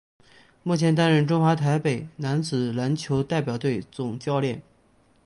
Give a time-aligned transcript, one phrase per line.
[0.63, 4.63] 目前担任中华台北男子篮球代表队总教练。